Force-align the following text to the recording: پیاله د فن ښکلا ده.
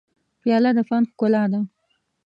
پیاله 0.41 0.71
د 0.77 0.79
فن 0.87 1.03
ښکلا 1.09 1.43
ده. 1.51 1.59